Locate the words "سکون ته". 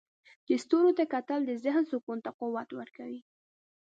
1.91-2.29